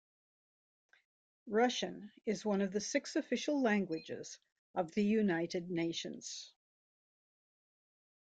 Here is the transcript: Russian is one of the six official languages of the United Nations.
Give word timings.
Russian 1.45 2.11
is 2.25 2.43
one 2.43 2.61
of 2.61 2.71
the 2.73 2.81
six 2.81 3.15
official 3.15 3.61
languages 3.61 4.39
of 4.73 4.95
the 4.95 5.03
United 5.05 5.69
Nations. 5.69 6.51